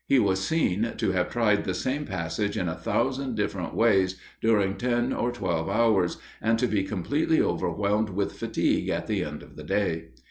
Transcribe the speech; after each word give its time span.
He 0.07 0.17
was 0.17 0.39
seen 0.43 0.95
to 0.97 1.11
have 1.11 1.29
tried 1.29 1.63
the 1.63 1.75
same 1.75 2.05
passage 2.05 2.57
in 2.57 2.67
a 2.67 2.73
thousand 2.73 3.35
different 3.35 3.75
ways 3.75 4.19
during 4.41 4.75
ten 4.75 5.13
or 5.13 5.31
twelve 5.31 5.69
hours, 5.69 6.17
and 6.41 6.57
to 6.57 6.65
be 6.65 6.81
completely 6.83 7.39
overwhelmed 7.39 8.09
with 8.09 8.33
fatigue 8.33 8.89
at 8.89 9.05
the 9.05 9.23
end 9.23 9.43
of 9.43 9.55
the 9.57 9.63
day. 9.63 10.05